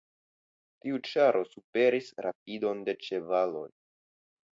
Tiu 0.85 1.01
ĉaro 1.07 1.41
superis 1.49 2.09
rapidon 2.27 2.81
de 2.89 2.97
ĉevaloj. 3.09 3.67